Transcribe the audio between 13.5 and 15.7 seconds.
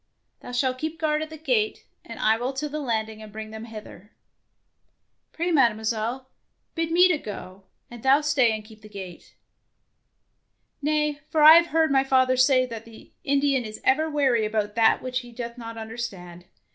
is ever wary about that which he doth